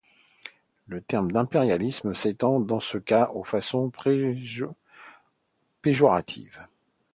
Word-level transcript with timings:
Le 0.87 0.99
terme 0.99 1.31
d'impérialisme 1.31 2.15
s'entend 2.15 2.59
dans 2.59 2.79
ce 2.79 2.97
cas 2.97 3.29
de 3.37 3.43
façon 3.43 3.91
péjorative. 5.83 6.65